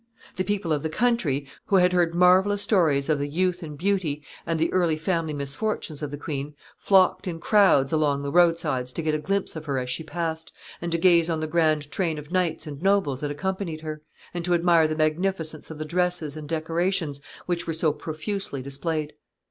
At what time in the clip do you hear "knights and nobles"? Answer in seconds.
12.31-13.21